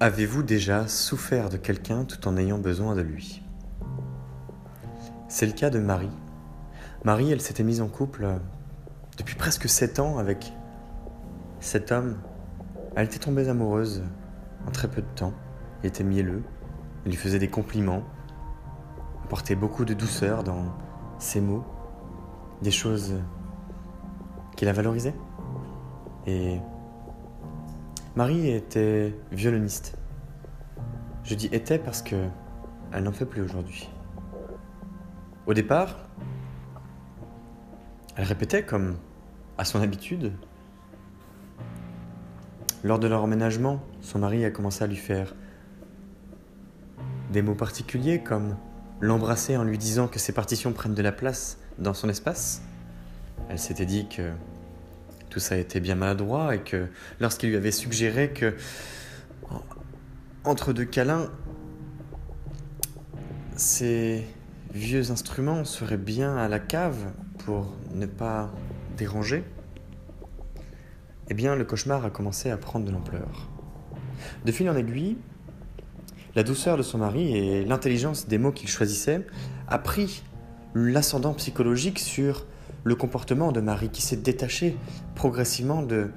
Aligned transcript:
Avez-vous 0.00 0.44
déjà 0.44 0.86
souffert 0.86 1.48
de 1.48 1.56
quelqu'un 1.56 2.04
tout 2.04 2.28
en 2.28 2.36
ayant 2.36 2.58
besoin 2.58 2.94
de 2.94 3.00
lui? 3.00 3.42
C'est 5.26 5.44
le 5.44 5.50
cas 5.50 5.70
de 5.70 5.80
Marie. 5.80 6.16
Marie, 7.02 7.32
elle 7.32 7.40
s'était 7.40 7.64
mise 7.64 7.80
en 7.80 7.88
couple 7.88 8.22
euh, 8.22 8.38
depuis 9.16 9.34
presque 9.34 9.68
sept 9.68 9.98
ans 9.98 10.18
avec 10.18 10.52
cet 11.58 11.90
homme. 11.90 12.16
Elle 12.94 13.06
était 13.06 13.18
tombée 13.18 13.48
amoureuse 13.48 14.04
en 14.68 14.70
très 14.70 14.86
peu 14.86 15.02
de 15.02 15.08
temps. 15.16 15.32
Il 15.82 15.88
était 15.88 16.04
mielleux, 16.04 16.44
il 17.04 17.10
lui 17.10 17.18
faisait 17.18 17.40
des 17.40 17.48
compliments, 17.48 18.04
apportait 19.24 19.56
beaucoup 19.56 19.84
de 19.84 19.94
douceur 19.94 20.44
dans 20.44 20.76
ses 21.18 21.40
mots, 21.40 21.64
des 22.62 22.70
choses 22.70 23.14
qu'il 24.54 24.68
a 24.68 24.72
valorisées. 24.72 25.14
Et 26.28 26.60
Marie 28.18 28.50
était 28.50 29.14
violoniste. 29.30 29.96
Je 31.22 31.36
dis 31.36 31.48
était 31.52 31.78
parce 31.78 32.02
que 32.02 32.16
elle 32.92 33.04
n'en 33.04 33.12
fait 33.12 33.26
plus 33.26 33.42
aujourd'hui. 33.42 33.88
Au 35.46 35.54
départ, 35.54 36.08
elle 38.16 38.24
répétait 38.24 38.64
comme 38.64 38.96
à 39.56 39.64
son 39.64 39.80
habitude. 39.80 40.32
Lors 42.82 42.98
de 42.98 43.06
leur 43.06 43.22
emménagement, 43.22 43.80
son 44.00 44.18
mari 44.18 44.44
a 44.44 44.50
commencé 44.50 44.82
à 44.82 44.88
lui 44.88 44.96
faire 44.96 45.36
des 47.30 47.40
mots 47.40 47.54
particuliers 47.54 48.18
comme 48.18 48.56
l'embrasser 49.00 49.56
en 49.56 49.62
lui 49.62 49.78
disant 49.78 50.08
que 50.08 50.18
ses 50.18 50.32
partitions 50.32 50.72
prennent 50.72 50.94
de 50.94 51.02
la 51.02 51.12
place 51.12 51.60
dans 51.78 51.94
son 51.94 52.08
espace. 52.08 52.62
Elle 53.48 53.60
s'était 53.60 53.86
dit 53.86 54.08
que 54.08 54.32
tout 55.30 55.40
ça 55.40 55.56
était 55.56 55.80
bien 55.80 55.94
maladroit 55.94 56.54
et 56.54 56.60
que 56.60 56.86
lorsqu'il 57.20 57.50
lui 57.50 57.56
avait 57.56 57.72
suggéré 57.72 58.30
que 58.30 58.54
entre 60.44 60.72
deux 60.72 60.84
câlins, 60.84 61.30
ces 63.56 64.24
vieux 64.72 65.10
instruments 65.10 65.64
seraient 65.64 65.96
bien 65.96 66.36
à 66.36 66.48
la 66.48 66.58
cave 66.58 67.12
pour 67.44 67.74
ne 67.92 68.06
pas 68.06 68.50
déranger, 68.96 69.44
eh 71.28 71.34
bien 71.34 71.54
le 71.56 71.64
cauchemar 71.64 72.04
a 72.04 72.10
commencé 72.10 72.50
à 72.50 72.56
prendre 72.56 72.86
de 72.86 72.90
l'ampleur. 72.90 73.48
De 74.44 74.52
fil 74.52 74.68
en 74.70 74.76
aiguille, 74.76 75.18
la 76.34 76.42
douceur 76.42 76.76
de 76.76 76.82
son 76.82 76.98
mari 76.98 77.36
et 77.36 77.64
l'intelligence 77.64 78.28
des 78.28 78.38
mots 78.38 78.52
qu'il 78.52 78.68
choisissait 78.68 79.26
a 79.66 79.78
pris 79.78 80.22
l'ascendant 80.74 81.34
psychologique 81.34 81.98
sur 81.98 82.46
le 82.88 82.94
comportement 82.94 83.52
de 83.52 83.60
Marie 83.60 83.90
qui 83.90 84.00
s'est 84.00 84.16
détaché 84.16 84.74
progressivement 85.14 85.82
de 85.82 86.10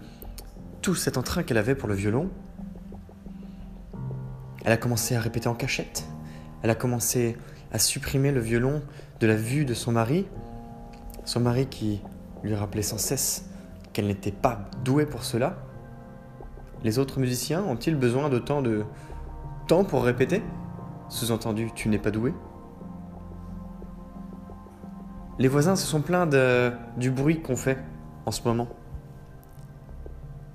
tout 0.81 0.95
cet 0.95 1.17
entrain 1.17 1.43
qu'elle 1.43 1.57
avait 1.57 1.75
pour 1.75 1.89
le 1.89 1.95
violon. 1.95 2.29
Elle 4.63 4.71
a 4.71 4.77
commencé 4.77 5.15
à 5.15 5.19
répéter 5.19 5.49
en 5.49 5.53
cachette. 5.53 6.05
Elle 6.63 6.69
a 6.69 6.75
commencé 6.75 7.37
à 7.73 7.77
supprimer 7.77 8.31
le 8.31 8.39
violon 8.39 8.81
de 9.19 9.27
la 9.27 9.35
vue 9.35 9.65
de 9.65 9.73
son 9.73 9.91
mari. 9.91 10.25
Son 11.25 11.41
mari 11.41 11.67
qui 11.67 12.01
lui 12.41 12.55
rappelait 12.55 12.83
sans 12.83 12.97
cesse 12.97 13.49
qu'elle 13.91 14.07
n'était 14.07 14.31
pas 14.31 14.69
douée 14.85 15.05
pour 15.05 15.25
cela. 15.25 15.57
Les 16.85 16.99
autres 16.99 17.19
musiciens 17.19 17.63
ont-ils 17.63 17.97
besoin 17.97 18.29
d'autant 18.29 18.61
de 18.61 18.85
temps 19.67 19.83
pour 19.83 20.05
répéter? 20.05 20.41
Sous-entendu, 21.09 21.69
tu 21.75 21.89
n'es 21.89 21.99
pas 21.99 22.11
doué 22.11 22.33
les 25.41 25.47
voisins 25.47 25.75
se 25.75 25.87
sont 25.87 26.01
plaints 26.01 26.27
de, 26.27 26.71
du 26.97 27.09
bruit 27.09 27.41
qu'on 27.41 27.55
fait 27.55 27.79
en 28.27 28.31
ce 28.31 28.43
moment. 28.43 28.67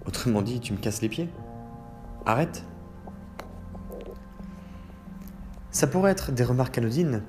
Autrement 0.07 0.43
dit, 0.43 0.61
tu 0.61 0.73
me 0.73 0.79
casses 0.79 1.03
les 1.03 1.09
pieds. 1.09 1.29
Arrête. 2.25 2.63
Ça 5.73 5.89
pourrait 5.89 6.13
être 6.13 6.31
des 6.31 6.45
remarques 6.45 6.79
anodines, 6.79 7.25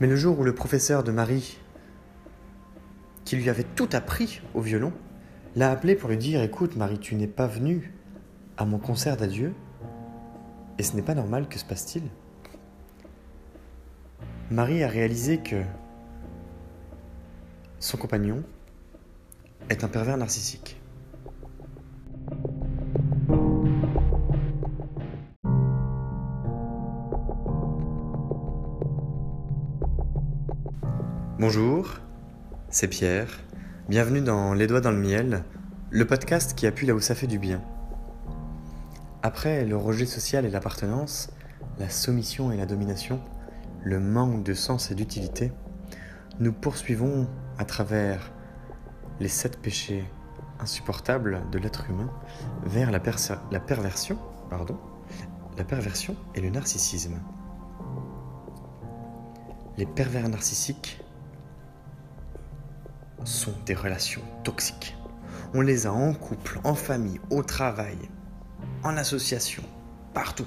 mais 0.00 0.06
le 0.06 0.16
jour 0.16 0.40
où 0.40 0.42
le 0.42 0.54
professeur 0.54 1.04
de 1.04 1.12
Marie, 1.12 1.58
qui 3.26 3.36
lui 3.36 3.50
avait 3.50 3.66
tout 3.76 3.90
appris 3.92 4.40
au 4.54 4.62
violon, 4.62 4.94
l'a 5.54 5.70
appelé 5.70 5.94
pour 5.96 6.08
lui 6.08 6.16
dire 6.16 6.40
Écoute, 6.40 6.76
Marie, 6.76 6.98
tu 6.98 7.14
n'es 7.14 7.26
pas 7.26 7.46
venue 7.46 7.92
à 8.56 8.64
mon 8.64 8.78
concert 8.78 9.18
d'adieu, 9.18 9.52
et 10.78 10.82
ce 10.82 10.96
n'est 10.96 11.02
pas 11.02 11.14
normal, 11.14 11.46
que 11.46 11.58
se 11.58 11.66
passe-t-il 11.66 12.04
Marie 14.50 14.82
a 14.82 14.88
réalisé 14.88 15.36
que 15.36 15.62
son 17.82 17.96
compagnon 17.96 18.44
est 19.68 19.82
un 19.82 19.88
pervers 19.88 20.16
narcissique. 20.16 20.80
Bonjour, 31.40 31.98
c'est 32.70 32.86
Pierre. 32.86 33.40
Bienvenue 33.88 34.20
dans 34.20 34.54
Les 34.54 34.68
Doigts 34.68 34.80
dans 34.80 34.92
le 34.92 34.98
Miel, 34.98 35.42
le 35.90 36.06
podcast 36.06 36.54
qui 36.54 36.68
appuie 36.68 36.86
là 36.86 36.94
où 36.94 37.00
ça 37.00 37.16
fait 37.16 37.26
du 37.26 37.40
bien. 37.40 37.60
Après 39.24 39.64
le 39.64 39.76
rejet 39.76 40.06
social 40.06 40.44
et 40.44 40.50
l'appartenance, 40.50 41.32
la 41.80 41.90
soumission 41.90 42.52
et 42.52 42.56
la 42.56 42.66
domination, 42.66 43.20
le 43.82 43.98
manque 43.98 44.44
de 44.44 44.54
sens 44.54 44.92
et 44.92 44.94
d'utilité, 44.94 45.50
nous 46.38 46.52
poursuivons 46.52 47.26
à 47.58 47.64
travers 47.64 48.32
les 49.20 49.28
sept 49.28 49.60
péchés 49.60 50.04
insupportables 50.60 51.42
de 51.50 51.58
l'être 51.58 51.88
humain 51.90 52.10
vers 52.64 52.90
la, 52.90 53.00
perversion, 53.00 54.18
pardon, 54.48 54.78
la 55.56 55.64
perversion 55.64 56.16
et 56.34 56.40
le 56.40 56.50
narcissisme. 56.50 57.20
Les 59.76 59.86
pervers 59.86 60.28
narcissiques 60.28 61.00
sont 63.24 63.54
des 63.66 63.74
relations 63.74 64.22
toxiques. 64.44 64.96
On 65.54 65.60
les 65.60 65.86
a 65.86 65.92
en 65.92 66.14
couple, 66.14 66.60
en 66.64 66.74
famille, 66.74 67.20
au 67.30 67.42
travail, 67.42 67.98
en 68.84 68.96
association, 68.96 69.62
partout. 70.14 70.46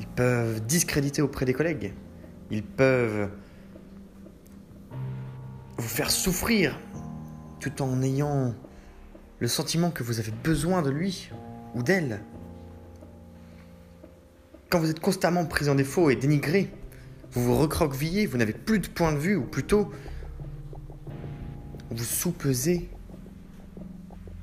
Ils 0.00 0.06
peuvent 0.06 0.64
discréditer 0.64 1.22
auprès 1.22 1.44
des 1.44 1.52
collègues, 1.52 1.94
ils 2.50 2.62
peuvent 2.62 3.30
vous 5.76 5.88
faire 5.88 6.10
souffrir 6.10 6.78
tout 7.60 7.82
en 7.82 8.02
ayant 8.02 8.54
le 9.38 9.48
sentiment 9.48 9.90
que 9.90 10.02
vous 10.02 10.20
avez 10.20 10.32
besoin 10.32 10.82
de 10.82 10.90
lui 10.90 11.30
ou 11.74 11.82
d'elle. 11.82 12.20
Quand 14.70 14.78
vous 14.78 14.90
êtes 14.90 15.00
constamment 15.00 15.44
pris 15.44 15.68
en 15.68 15.74
défaut 15.74 16.10
et 16.10 16.16
dénigré, 16.16 16.70
vous 17.32 17.44
vous 17.44 17.58
recroquevillez, 17.58 18.26
vous 18.26 18.38
n'avez 18.38 18.52
plus 18.52 18.78
de 18.78 18.86
point 18.86 19.12
de 19.12 19.18
vue, 19.18 19.36
ou 19.36 19.44
plutôt, 19.44 19.90
vous 21.90 22.04
soupesez 22.04 22.88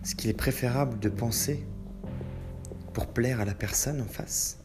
ce 0.03 0.15
qu'il 0.15 0.29
est 0.29 0.37
préférable 0.37 0.99
de 0.99 1.09
penser 1.09 1.65
pour 2.93 3.07
plaire 3.07 3.39
à 3.39 3.45
la 3.45 3.53
personne 3.53 4.01
en 4.01 4.05
face. 4.05 4.57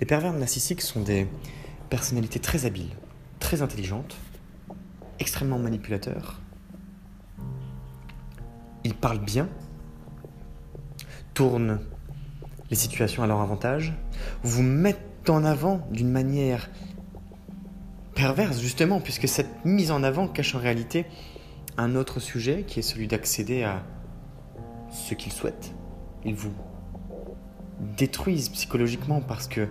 Les 0.00 0.06
pervers 0.06 0.32
narcissiques 0.32 0.82
sont 0.82 1.02
des 1.02 1.26
personnalité 1.88 2.38
très 2.38 2.66
habile, 2.66 2.90
très 3.38 3.62
intelligente, 3.62 4.16
extrêmement 5.18 5.58
manipulateur. 5.58 6.40
Il 8.84 8.94
parle 8.94 9.18
bien, 9.18 9.48
tourne 11.34 11.80
les 12.70 12.76
situations 12.76 13.22
à 13.22 13.26
leur 13.26 13.40
avantage, 13.40 13.92
vous 14.42 14.62
mettent 14.62 15.28
en 15.28 15.44
avant 15.44 15.86
d'une 15.90 16.10
manière 16.10 16.70
perverse 18.14 18.60
justement, 18.60 19.00
puisque 19.00 19.28
cette 19.28 19.64
mise 19.64 19.90
en 19.90 20.02
avant 20.02 20.28
cache 20.28 20.54
en 20.54 20.58
réalité 20.58 21.06
un 21.76 21.94
autre 21.94 22.20
sujet 22.20 22.64
qui 22.66 22.78
est 22.78 22.82
celui 22.82 23.06
d'accéder 23.06 23.62
à 23.62 23.82
ce 24.90 25.14
qu'ils 25.14 25.32
souhaitent. 25.32 25.74
Ils 26.24 26.34
vous 26.34 26.52
détruisent 27.96 28.48
psychologiquement 28.48 29.20
parce 29.20 29.46
que 29.46 29.68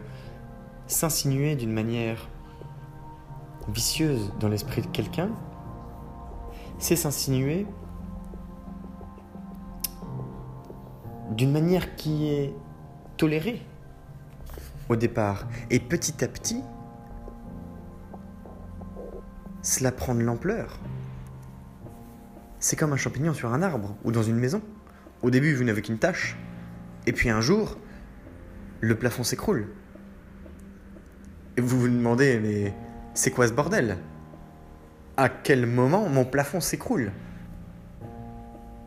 s'insinuer 0.88 1.56
d'une 1.56 1.72
manière 1.72 2.30
vicieuse 3.70 4.32
dans 4.40 4.48
l'esprit 4.48 4.82
de 4.82 4.88
quelqu'un, 4.88 5.30
c'est 6.78 6.96
s'insinuer 6.96 7.66
d'une 11.32 11.52
manière 11.52 11.96
qui 11.96 12.28
est 12.30 12.54
tolérée 13.18 13.62
au 14.90 14.96
départ. 14.96 15.48
Et 15.70 15.80
petit 15.80 16.24
à 16.24 16.28
petit, 16.28 16.62
cela 19.62 19.92
prend 19.92 20.14
de 20.14 20.22
l'ampleur. 20.22 20.80
C'est 22.60 22.76
comme 22.76 22.94
un 22.94 22.98
champignon 22.98 23.34
sur 23.34 23.54
un 23.54 23.62
arbre 23.62 23.96
ou 24.04 24.12
dans 24.12 24.24
une 24.24 24.38
maison. 24.38 24.62
Au 25.24 25.30
début, 25.30 25.56
vous 25.56 25.64
n'avez 25.64 25.82
qu'une 25.82 25.98
tâche. 25.98 26.38
Et 27.08 27.14
puis 27.14 27.30
un 27.30 27.42
jour, 27.42 27.78
le 28.82 28.96
plafond 28.96 29.24
s'écroule. 29.24 29.68
Et 31.58 31.62
vous 31.62 31.80
vous 31.80 31.88
demandez, 31.88 32.40
mais 32.40 32.74
c'est 33.14 33.32
quoi 33.32 33.48
ce 33.48 33.54
bordel? 33.54 33.98
À 35.18 35.30
quel 35.30 35.66
moment 35.66 36.10
mon 36.10 36.26
plafond 36.26 36.60
s'écroule? 36.60 37.12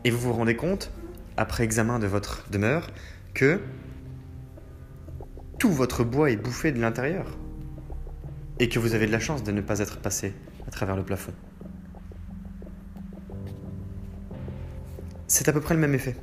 Et 0.03 0.11
vous 0.11 0.19
vous 0.19 0.33
rendez 0.33 0.55
compte, 0.55 0.91
après 1.35 1.63
examen 1.63 1.99
de 1.99 2.07
votre 2.07 2.45
demeure, 2.51 2.87
que 3.33 3.59
tout 5.57 5.71
votre 5.71 6.03
bois 6.03 6.29
est 6.31 6.37
bouffé 6.37 6.71
de 6.71 6.79
l'intérieur 6.79 7.37
et 8.59 8.69
que 8.69 8.79
vous 8.79 8.93
avez 8.93 9.07
de 9.07 9.11
la 9.11 9.19
chance 9.19 9.43
de 9.43 9.51
ne 9.51 9.61
pas 9.61 9.79
être 9.79 9.97
passé 9.99 10.33
à 10.67 10.71
travers 10.71 10.95
le 10.95 11.03
plafond. 11.03 11.33
C'est 15.27 15.47
à 15.49 15.53
peu 15.53 15.61
près 15.61 15.73
le 15.73 15.79
même 15.79 15.95
effet. 15.95 16.15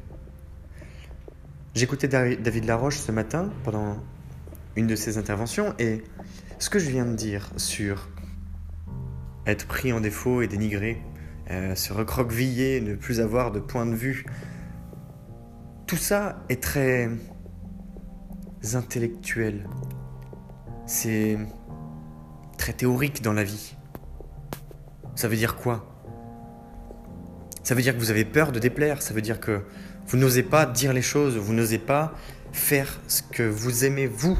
J'écoutais 1.74 2.08
David 2.08 2.64
Laroche 2.64 2.98
ce 2.98 3.12
matin 3.12 3.50
pendant 3.64 3.98
une 4.76 4.86
de 4.86 4.96
ses 4.96 5.18
interventions 5.18 5.74
et 5.78 6.02
ce 6.58 6.70
que 6.70 6.78
je 6.78 6.90
viens 6.90 7.04
de 7.04 7.14
dire 7.14 7.50
sur 7.56 8.08
être 9.46 9.66
pris 9.66 9.92
en 9.92 10.00
défaut 10.00 10.42
et 10.42 10.48
dénigré, 10.48 11.02
euh, 11.50 11.74
se 11.74 11.92
recroqueviller, 11.92 12.80
ne 12.80 12.94
plus 12.94 13.20
avoir 13.20 13.52
de 13.52 13.60
point 13.60 13.86
de 13.86 13.94
vue, 13.94 14.26
tout 15.86 15.96
ça 15.96 16.42
est 16.48 16.62
très 16.62 17.08
intellectuel. 18.74 19.68
C'est 20.86 21.38
très 22.58 22.72
théorique 22.72 23.22
dans 23.22 23.32
la 23.32 23.44
vie. 23.44 23.76
Ça 25.14 25.28
veut 25.28 25.36
dire 25.36 25.56
quoi? 25.56 25.86
Ça 27.62 27.74
veut 27.74 27.82
dire 27.82 27.94
que 27.94 28.00
vous 28.00 28.10
avez 28.10 28.24
peur 28.24 28.52
de 28.52 28.58
déplaire, 28.58 29.02
ça 29.02 29.14
veut 29.14 29.22
dire 29.22 29.40
que 29.40 29.62
vous 30.06 30.16
n'osez 30.16 30.42
pas 30.42 30.66
dire 30.66 30.92
les 30.92 31.02
choses, 31.02 31.36
vous 31.36 31.52
n'osez 31.52 31.78
pas 31.78 32.14
faire 32.52 33.00
ce 33.08 33.22
que 33.22 33.42
vous 33.42 33.84
aimez 33.84 34.06
vous. 34.06 34.38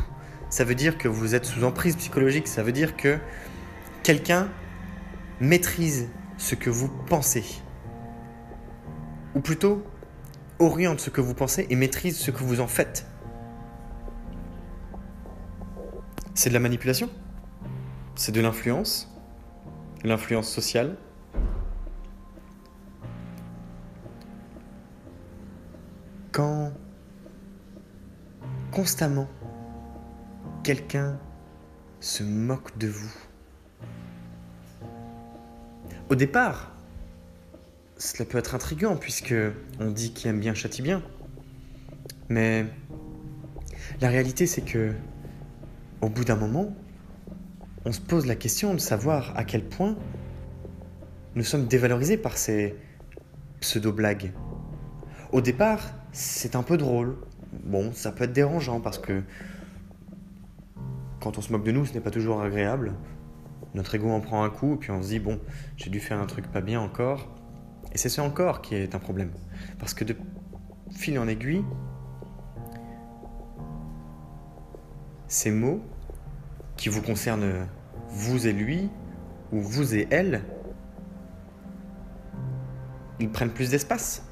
Ça 0.56 0.64
veut 0.64 0.74
dire 0.74 0.96
que 0.96 1.06
vous 1.06 1.34
êtes 1.34 1.44
sous 1.44 1.64
emprise 1.64 1.96
psychologique, 1.96 2.48
ça 2.48 2.62
veut 2.62 2.72
dire 2.72 2.96
que 2.96 3.18
quelqu'un 4.02 4.48
maîtrise 5.38 6.08
ce 6.38 6.54
que 6.54 6.70
vous 6.70 6.88
pensez. 6.88 7.44
Ou 9.34 9.40
plutôt, 9.40 9.84
oriente 10.58 10.98
ce 10.98 11.10
que 11.10 11.20
vous 11.20 11.34
pensez 11.34 11.66
et 11.68 11.76
maîtrise 11.76 12.16
ce 12.16 12.30
que 12.30 12.42
vous 12.42 12.62
en 12.62 12.68
faites. 12.68 13.04
C'est 16.32 16.48
de 16.48 16.54
la 16.54 16.60
manipulation. 16.60 17.10
C'est 18.14 18.32
de 18.32 18.40
l'influence. 18.40 19.14
L'influence 20.04 20.48
sociale. 20.48 20.96
Quand 26.32 26.72
constamment 28.72 29.28
quelqu'un 30.66 31.16
se 32.00 32.24
moque 32.24 32.76
de 32.76 32.88
vous. 32.88 33.14
Au 36.08 36.16
départ, 36.16 36.72
cela 37.98 38.28
peut 38.28 38.36
être 38.36 38.56
intriguant 38.56 38.96
puisque 38.96 39.32
on 39.78 39.92
dit 39.92 40.12
qui 40.12 40.26
aime 40.26 40.40
bien 40.40 40.54
châtie 40.54 40.82
bien. 40.82 41.04
Mais 42.28 42.66
la 44.00 44.08
réalité 44.08 44.48
c'est 44.48 44.62
que 44.62 44.92
au 46.00 46.08
bout 46.08 46.24
d'un 46.24 46.34
moment, 46.34 46.74
on 47.84 47.92
se 47.92 48.00
pose 48.00 48.26
la 48.26 48.34
question 48.34 48.74
de 48.74 48.80
savoir 48.80 49.34
à 49.36 49.44
quel 49.44 49.62
point 49.62 49.96
nous 51.36 51.44
sommes 51.44 51.66
dévalorisés 51.68 52.16
par 52.16 52.36
ces 52.36 52.74
pseudo-blagues. 53.60 54.32
Au 55.30 55.40
départ, 55.40 55.92
c'est 56.10 56.56
un 56.56 56.64
peu 56.64 56.76
drôle. 56.76 57.18
Bon, 57.52 57.92
ça 57.92 58.10
peut 58.10 58.24
être 58.24 58.32
dérangeant 58.32 58.80
parce 58.80 58.98
que 58.98 59.22
quand 61.26 61.38
on 61.38 61.40
se 61.40 61.50
moque 61.50 61.64
de 61.64 61.72
nous, 61.72 61.84
ce 61.84 61.92
n'est 61.92 62.00
pas 62.00 62.12
toujours 62.12 62.40
agréable. 62.40 62.94
Notre 63.74 63.96
ego 63.96 64.08
en 64.10 64.20
prend 64.20 64.44
un 64.44 64.48
coup, 64.48 64.74
et 64.74 64.76
puis 64.76 64.92
on 64.92 65.02
se 65.02 65.08
dit, 65.08 65.18
bon, 65.18 65.40
j'ai 65.76 65.90
dû 65.90 65.98
faire 65.98 66.20
un 66.20 66.26
truc 66.26 66.46
pas 66.52 66.60
bien 66.60 66.80
encore. 66.80 67.34
Et 67.92 67.98
c'est 67.98 68.08
ce 68.08 68.20
encore 68.20 68.62
qui 68.62 68.76
est 68.76 68.94
un 68.94 69.00
problème. 69.00 69.32
Parce 69.80 69.92
que 69.92 70.04
de 70.04 70.16
fil 70.92 71.18
en 71.18 71.26
aiguille, 71.26 71.64
ces 75.26 75.50
mots 75.50 75.80
qui 76.76 76.90
vous 76.90 77.02
concernent 77.02 77.66
vous 78.08 78.46
et 78.46 78.52
lui, 78.52 78.88
ou 79.50 79.60
vous 79.60 79.96
et 79.96 80.06
elle, 80.12 80.44
ils 83.18 83.30
prennent 83.30 83.50
plus 83.50 83.70
d'espace. 83.70 84.30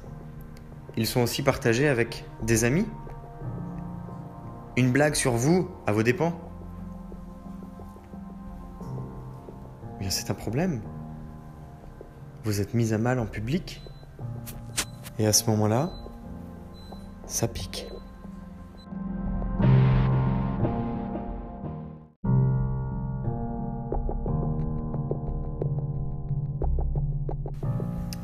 Ils 0.95 1.07
sont 1.07 1.19
aussi 1.19 1.43
partagés 1.43 1.89
avec 1.89 2.23
des 2.43 2.63
amis. 2.63 2.87
Une 4.77 4.93
blague 4.93 5.15
sur 5.15 5.33
vous, 5.33 5.69
à 5.85 5.91
vos 5.91 6.01
dépens. 6.01 6.39
C'est 10.09 10.29
un 10.31 10.35
problème. 10.35 10.81
Vous 12.43 12.61
êtes 12.61 12.73
mis 12.73 12.93
à 12.93 12.97
mal 12.97 13.19
en 13.19 13.25
public. 13.25 13.81
Et 15.17 15.25
à 15.25 15.33
ce 15.33 15.49
moment-là, 15.49 15.91
ça 17.25 17.47
pique. 17.47 17.87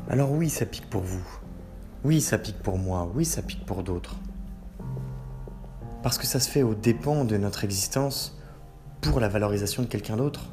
Alors 0.08 0.30
oui, 0.30 0.50
ça 0.50 0.66
pique 0.66 0.88
pour 0.90 1.00
vous. 1.00 1.26
Oui, 2.04 2.20
ça 2.20 2.36
pique 2.36 2.58
pour 2.58 2.78
moi. 2.78 3.10
Oui, 3.14 3.24
ça 3.24 3.40
pique 3.40 3.64
pour 3.64 3.82
d'autres. 3.82 4.16
Parce 6.02 6.18
que 6.18 6.26
ça 6.26 6.38
se 6.38 6.50
fait 6.50 6.62
au 6.62 6.74
dépens 6.74 7.24
de 7.24 7.38
notre 7.38 7.64
existence 7.64 8.38
pour 9.00 9.20
la 9.20 9.28
valorisation 9.28 9.82
de 9.82 9.88
quelqu'un 9.88 10.16
d'autre. 10.16 10.50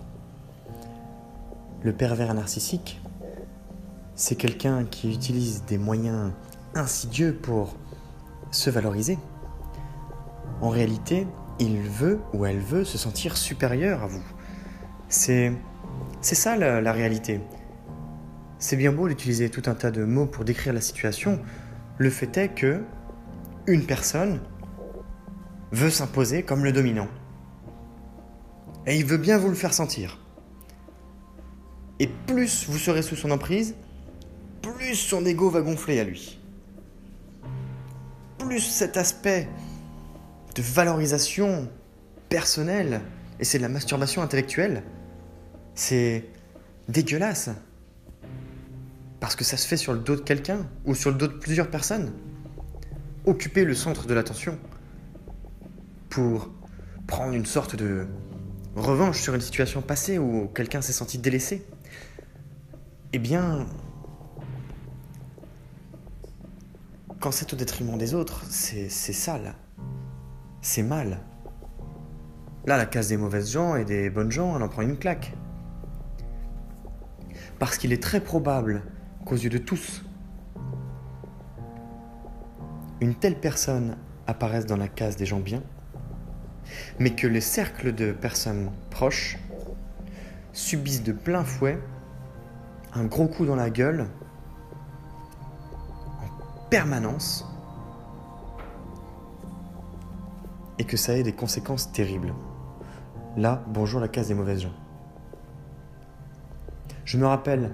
Le 1.82 1.94
pervers 1.94 2.34
narcissique, 2.34 3.02
c'est 4.14 4.36
quelqu'un 4.36 4.84
qui 4.84 5.14
utilise 5.14 5.64
des 5.64 5.78
moyens 5.78 6.34
insidieux 6.76 7.34
pour 7.34 7.78
se 8.52 8.70
valoriser. 8.70 9.18
En 10.60 10.68
réalité, 10.68 11.26
il 11.58 11.80
veut 11.80 12.20
ou 12.34 12.46
elle 12.46 12.60
veut 12.60 12.84
se 12.84 12.98
sentir 12.98 13.38
supérieur 13.38 14.04
à 14.04 14.08
vous. 14.08 14.24
C'est 15.08 15.54
ça 16.22 16.58
la, 16.58 16.82
la 16.82 16.92
réalité. 16.92 17.40
C'est 18.58 18.76
bien 18.76 18.92
beau 18.92 19.08
d'utiliser 19.08 19.50
tout 19.50 19.64
un 19.68 19.74
tas 19.74 19.90
de 19.90 20.04
mots 20.04 20.26
pour 20.26 20.44
décrire 20.44 20.74
la 20.74 20.82
situation. 20.82 21.40
Le 21.98 22.10
fait 22.10 22.36
est 22.38 22.50
que 22.50 22.84
une 23.68 23.86
personne 23.86 24.42
veut 25.72 25.90
s'imposer 25.90 26.44
comme 26.44 26.66
le 26.66 26.74
dominant. 26.74 27.08
Et 28.86 28.98
il 28.98 29.06
veut 29.06 29.18
bien 29.18 29.38
vous 29.38 29.48
le 29.48 29.56
faire 29.56 29.74
sentir. 29.74 30.20
Et 32.00 32.08
plus 32.08 32.66
vous 32.68 32.78
serez 32.78 33.02
sous 33.02 33.16
son 33.16 33.32
emprise, 33.32 33.76
plus 34.62 34.96
son 34.96 35.26
ego 35.26 35.50
va 35.50 35.62
gonfler 35.62 36.00
à 36.00 36.04
lui. 36.04 36.40
Plus 38.38 38.62
cet 38.62 38.96
aspect 38.96 39.50
de 40.56 40.62
valorisation 40.62 41.70
personnelle, 42.30 43.02
et 43.40 43.44
c'est 43.44 43.58
de 43.58 43.64
la 43.64 43.70
masturbation 43.70 44.22
intellectuelle, 44.22 44.84
c'est 45.76 46.26
dégueulasse. 46.88 47.50
Parce 49.20 49.36
que 49.36 49.44
ça 49.44 49.58
se 49.58 49.68
fait 49.68 49.78
sur 49.78 49.94
le 49.94 50.00
dos 50.00 50.16
de 50.16 50.22
quelqu'un 50.22 50.66
ou 50.86 50.96
sur 50.96 51.12
le 51.12 51.18
dos 51.18 51.28
de 51.28 51.34
plusieurs 51.34 51.70
personnes. 51.70 52.14
Occuper 53.26 53.66
le 53.66 53.76
centre 53.76 54.08
de 54.08 54.14
l'attention 54.14 54.58
pour 56.10 56.50
prendre 57.06 57.34
une 57.34 57.46
sorte 57.46 57.76
de 57.76 58.08
revanche 58.76 59.20
sur 59.22 59.36
une 59.36 59.42
situation 59.42 59.82
passée 59.82 60.18
où 60.18 60.48
quelqu'un 60.48 60.82
s'est 60.82 60.94
senti 60.94 61.18
délaissé. 61.18 61.66
Eh 63.12 63.18
bien, 63.18 63.66
quand 67.20 67.32
c'est 67.32 67.52
au 67.52 67.56
détriment 67.56 67.98
des 67.98 68.14
autres, 68.14 68.46
c'est 68.50 68.88
sale. 68.90 69.56
C'est 70.62 70.84
mal. 70.84 71.20
Là, 72.68 72.78
la 72.78 72.86
case 72.86 73.08
des 73.08 73.18
mauvaises 73.18 73.52
gens 73.52 73.76
et 73.76 73.84
des 73.84 74.12
bonnes 74.12 74.32
gens, 74.32 74.56
elle 74.56 74.62
en 74.62 74.70
prend 74.70 74.84
une 74.84 74.98
claque. 74.98 75.34
Parce 77.58 77.80
qu'il 77.80 77.94
est 77.94 78.04
très 78.04 78.22
probable 78.22 78.84
qu'aux 79.26 79.38
yeux 79.38 79.50
de 79.50 79.58
tous, 79.58 80.06
une 83.02 83.16
telle 83.16 83.40
personne 83.40 83.98
apparaisse 84.28 84.68
dans 84.68 84.78
la 84.78 84.88
case 84.88 85.16
des 85.16 85.26
gens 85.26 85.40
bien, 85.40 85.64
mais 87.00 87.16
que 87.16 87.26
les 87.26 87.42
cercles 87.42 87.96
de 87.96 88.12
personnes 88.12 88.70
proches 88.92 89.40
subissent 90.54 91.04
de 91.04 91.12
plein 91.12 91.44
fouet 91.44 91.80
un 92.94 93.06
gros 93.06 93.28
coup 93.28 93.46
dans 93.46 93.56
la 93.56 93.70
gueule 93.70 94.08
en 96.22 96.70
permanence 96.70 97.46
et 100.78 100.84
que 100.84 100.98
ça 100.98 101.18
ait 101.18 101.24
des 101.24 101.34
conséquences 101.34 101.92
terribles. 101.92 102.34
Là, 103.38 103.64
bonjour 103.68 104.00
la 104.00 104.08
case 104.08 104.30
des 104.30 104.34
mauvaises 104.34 104.62
gens. 104.62 104.74
Je 107.06 107.18
me 107.18 107.26
rappelle 107.26 107.72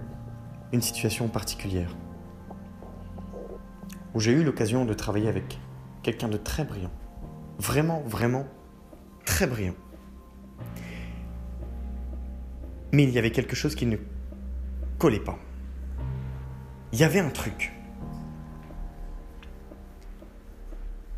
une 0.73 0.81
situation 0.81 1.27
particulière 1.27 1.95
où 4.13 4.19
j'ai 4.19 4.31
eu 4.31 4.43
l'occasion 4.43 4.85
de 4.85 4.93
travailler 4.93 5.27
avec 5.27 5.59
quelqu'un 6.03 6.27
de 6.27 6.37
très 6.37 6.63
brillant. 6.63 6.91
Vraiment, 7.59 8.01
vraiment 8.05 8.45
très 9.25 9.47
brillant. 9.47 9.75
Mais 12.91 13.03
il 13.03 13.09
y 13.09 13.17
avait 13.17 13.31
quelque 13.31 13.55
chose 13.55 13.75
qui 13.75 13.85
ne 13.85 13.97
collait 14.97 15.19
pas. 15.19 15.37
Il 16.93 16.99
y 16.99 17.03
avait 17.03 17.19
un 17.19 17.29
truc. 17.29 17.71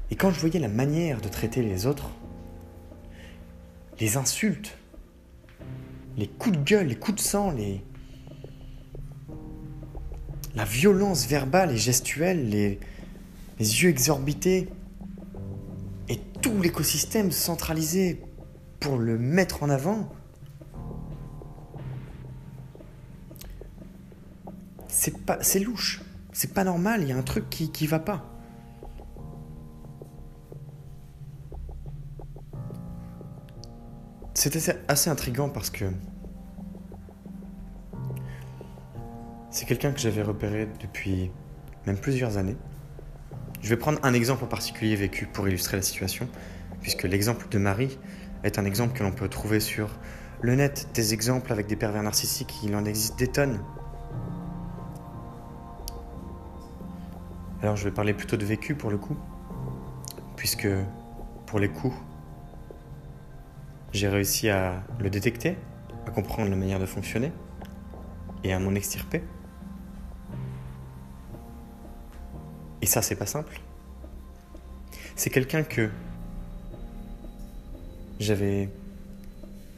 Et 0.10 0.16
quand 0.16 0.32
je 0.32 0.40
voyais 0.40 0.60
la 0.60 0.70
manière 0.70 1.22
de 1.22 1.28
traiter 1.28 1.62
les 1.62 1.86
autres, 1.86 2.10
les 4.00 4.18
insultes, 4.18 4.78
les 6.18 6.28
coups 6.28 6.58
de 6.58 6.64
gueule, 6.64 6.88
les 6.88 6.96
coups 6.96 7.22
de 7.22 7.28
sang, 7.28 7.52
les... 7.52 7.84
la 10.56 10.66
violence 10.66 11.28
verbale 11.28 11.72
et 11.72 11.78
gestuelle, 11.78 12.50
les, 12.50 12.80
les 13.60 13.84
yeux 13.84 13.90
exorbités, 13.90 14.70
et 16.10 16.20
tout 16.42 16.62
l'écosystème 16.62 17.32
centralisé 17.32 18.22
pour 18.80 18.98
le 18.98 19.18
mettre 19.18 19.64
en 19.64 19.70
avant, 19.70 20.10
c'est 25.42 25.60
louche, 25.60 26.02
c'est 26.34 26.54
pas 26.54 26.64
normal, 26.64 27.02
il 27.02 27.10
y 27.10 27.12
a 27.12 27.18
un 27.18 27.24
truc 27.24 27.50
qui 27.50 27.72
qui 27.72 27.88
va 27.88 28.00
pas. 28.00 28.26
C'était 34.34 34.80
assez 34.88 35.10
intriguant 35.10 35.50
parce 35.50 35.72
que 35.72 35.86
c'est 39.50 39.66
quelqu'un 39.66 39.92
que 39.92 40.00
j'avais 40.00 40.22
repéré 40.22 40.68
depuis 40.80 41.32
même 41.88 41.98
plusieurs 41.98 42.38
années. 42.38 42.56
Je 43.64 43.70
vais 43.70 43.78
prendre 43.78 44.00
un 44.04 44.14
exemple 44.14 44.44
en 44.44 44.48
particulier 44.48 44.96
vécu 44.96 45.26
pour 45.26 45.48
illustrer 45.48 45.78
la 45.78 45.82
situation, 45.82 46.30
puisque 46.82 47.04
l'exemple 47.04 47.50
de 47.50 47.58
Marie 47.58 47.98
est 48.44 48.60
un 48.60 48.66
exemple 48.66 48.96
que 48.96 49.04
l'on 49.04 49.12
peut 49.12 49.28
trouver 49.28 49.60
sur 49.60 49.90
le 50.42 50.54
net, 50.54 50.88
des 50.94 51.16
exemples 51.16 51.52
avec 51.52 51.66
des 51.66 51.76
pervers 51.76 52.04
narcissiques, 52.04 52.54
il 52.64 52.76
en 52.76 52.86
existe 52.86 53.18
des 53.18 53.28
tonnes. 53.28 53.60
Alors 57.62 57.76
je 57.76 57.84
vais 57.84 57.92
parler 57.92 58.14
plutôt 58.14 58.38
de 58.38 58.46
vécu 58.46 58.76
pour 58.76 58.92
le 58.92 58.98
coup, 58.98 59.18
puisque 60.36 60.68
pour 61.48 61.60
les 61.60 61.70
coups, 61.70 61.96
j'ai 63.94 64.08
réussi 64.08 64.50
à 64.50 64.84
le 65.00 65.10
détecter, 65.10 65.58
à 66.06 66.12
comprendre 66.12 66.50
la 66.50 66.56
manière 66.56 66.80
de 66.80 66.86
fonctionner 66.86 67.32
et 68.44 68.54
à 68.54 68.60
m'en 68.60 68.76
extirper. 68.76 69.24
Et 72.82 72.86
ça, 72.86 73.02
c'est 73.02 73.16
pas 73.16 73.26
simple. 73.26 73.60
C'est 75.16 75.32
quelqu'un 75.32 75.64
que 75.64 75.90
j'avais 78.20 78.70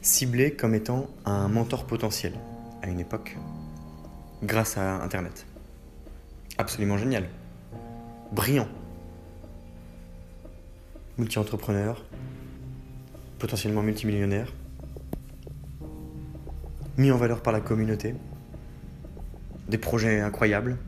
ciblé 0.02 0.54
comme 0.54 0.74
étant 0.74 1.06
un 1.24 1.48
mentor 1.48 1.86
potentiel 1.86 2.34
à 2.82 2.88
une 2.88 3.00
époque, 3.00 3.38
grâce 4.42 4.76
à 4.76 5.02
Internet. 5.02 5.46
Absolument 6.58 6.98
génial. 6.98 7.28
Brillant. 8.32 8.68
Multi-entrepreneur, 11.18 12.04
potentiellement 13.40 13.82
multimillionnaire, 13.82 14.52
mis 16.96 17.10
en 17.10 17.16
valeur 17.16 17.42
par 17.42 17.52
la 17.52 17.60
communauté, 17.60 18.14
des 19.68 19.78
projets 19.78 20.20
incroyables. 20.20 20.78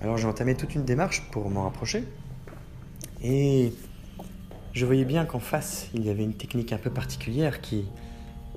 Alors 0.00 0.16
j'ai 0.18 0.26
entamé 0.26 0.54
toute 0.54 0.74
une 0.76 0.84
démarche 0.84 1.28
pour 1.32 1.50
m'en 1.50 1.64
rapprocher 1.64 2.04
et 3.22 3.72
je 4.72 4.86
voyais 4.86 5.04
bien 5.04 5.24
qu'en 5.26 5.40
face 5.40 5.88
il 5.94 6.06
y 6.06 6.10
avait 6.10 6.24
une 6.24 6.34
technique 6.34 6.72
un 6.72 6.78
peu 6.78 6.90
particulière 6.90 7.60
qui 7.60 7.86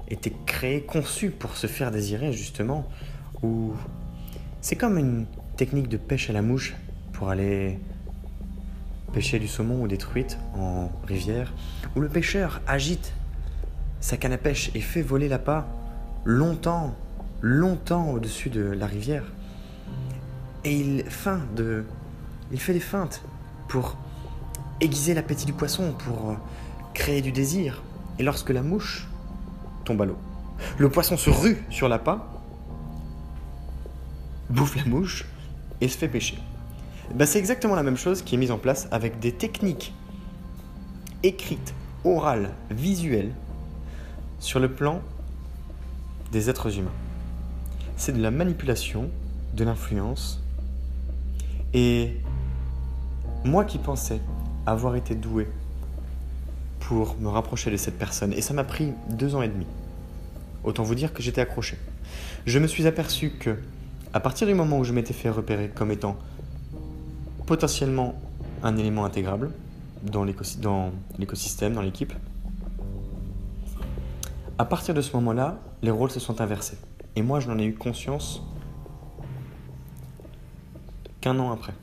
était 0.09 0.33
créée, 0.45 0.81
conçue 0.81 1.29
pour 1.29 1.55
se 1.57 1.67
faire 1.67 1.91
désirer 1.91 2.33
justement, 2.33 2.87
où 3.41 3.73
c'est 4.61 4.75
comme 4.75 4.97
une 4.97 5.25
technique 5.57 5.89
de 5.89 5.97
pêche 5.97 6.29
à 6.29 6.33
la 6.33 6.41
mouche 6.41 6.75
pour 7.11 7.29
aller 7.29 7.79
pêcher 9.13 9.39
du 9.39 9.47
saumon 9.47 9.83
ou 9.83 9.87
des 9.87 9.97
truites 9.97 10.37
en 10.55 10.89
rivière, 11.07 11.53
où 11.95 11.99
le 11.99 12.09
pêcheur 12.09 12.61
agite 12.67 13.13
sa 13.99 14.17
canne 14.17 14.33
à 14.33 14.37
pêche 14.37 14.71
et 14.75 14.81
fait 14.81 15.01
voler 15.01 15.29
l'appât 15.29 15.67
longtemps, 16.25 16.95
longtemps 17.41 18.09
au-dessus 18.09 18.49
de 18.49 18.63
la 18.63 18.87
rivière. 18.87 19.23
Et 20.65 20.75
il 20.75 21.03
feint 21.05 21.41
de, 21.55 21.85
il 22.51 22.59
fait 22.59 22.73
des 22.73 22.79
feintes 22.79 23.21
pour 23.67 23.95
aiguiser 24.81 25.13
l'appétit 25.13 25.45
du 25.45 25.53
poisson, 25.53 25.93
pour 25.93 26.35
créer 26.93 27.21
du 27.21 27.31
désir. 27.31 27.83
Et 28.19 28.23
lorsque 28.23 28.49
la 28.49 28.63
mouche 28.63 29.07
tombe 29.83 30.01
à 30.01 30.05
l'eau, 30.05 30.17
le 30.77 30.89
poisson 30.89 31.17
se 31.17 31.29
rue 31.29 31.63
sur 31.69 31.89
l'appât, 31.89 32.27
bouffe 34.49 34.75
la 34.75 34.85
mouche 34.85 35.25
et 35.81 35.87
se 35.87 35.97
fait 35.97 36.07
pêcher. 36.07 36.37
Ben, 37.13 37.25
c'est 37.25 37.39
exactement 37.39 37.75
la 37.75 37.83
même 37.83 37.97
chose 37.97 38.21
qui 38.21 38.35
est 38.35 38.37
mise 38.37 38.51
en 38.51 38.57
place 38.57 38.87
avec 38.91 39.19
des 39.19 39.31
techniques 39.31 39.93
écrites, 41.23 41.73
orales, 42.03 42.51
visuelles, 42.69 43.33
sur 44.39 44.59
le 44.59 44.71
plan 44.71 45.01
des 46.31 46.49
êtres 46.49 46.77
humains. 46.77 46.91
C'est 47.95 48.11
de 48.11 48.21
la 48.21 48.31
manipulation, 48.31 49.09
de 49.53 49.63
l'influence. 49.63 50.43
Et 51.73 52.17
moi 53.45 53.65
qui 53.65 53.77
pensais 53.77 54.19
avoir 54.65 54.95
été 54.95 55.15
doué 55.15 55.47
pour 56.87 57.15
me 57.19 57.29
rapprocher 57.29 57.71
de 57.71 57.77
cette 57.77 57.97
personne, 57.97 58.33
et 58.33 58.41
ça 58.41 58.53
m'a 58.53 58.63
pris 58.63 58.91
deux 59.09 59.35
ans 59.35 59.41
et 59.41 59.47
demi, 59.47 59.65
autant 60.63 60.83
vous 60.83 60.95
dire 60.95 61.13
que 61.13 61.23
j'étais 61.23 61.41
accroché. 61.41 61.77
Je 62.45 62.59
me 62.59 62.67
suis 62.67 62.87
aperçu 62.87 63.31
que, 63.31 63.57
à 64.13 64.19
partir 64.19 64.47
du 64.47 64.53
moment 64.53 64.79
où 64.79 64.83
je 64.83 64.91
m'étais 64.91 65.13
fait 65.13 65.29
repérer 65.29 65.69
comme 65.73 65.91
étant 65.91 66.17
potentiellement 67.45 68.15
un 68.63 68.77
élément 68.77 69.05
intégrable 69.05 69.51
dans 70.03 70.23
l'écosystème, 70.23 71.73
dans 71.73 71.81
l'équipe. 71.81 72.13
À 74.57 74.65
partir 74.65 74.93
de 74.93 75.01
ce 75.01 75.15
moment-là, 75.15 75.57
les 75.81 75.91
rôles 75.91 76.11
se 76.11 76.19
sont 76.19 76.41
inversés. 76.41 76.77
Et 77.15 77.21
moi, 77.21 77.39
je 77.39 77.47
n'en 77.49 77.57
ai 77.57 77.65
eu 77.65 77.73
conscience 77.73 78.41
qu'un 81.21 81.39
an 81.39 81.51
après. 81.51 81.73